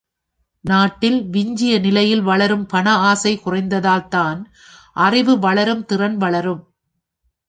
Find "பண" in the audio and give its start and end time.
2.65-2.93